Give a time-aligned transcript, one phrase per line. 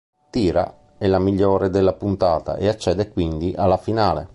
[0.31, 4.27] Tyra è la migliore della puntata e accede quindi alla finale.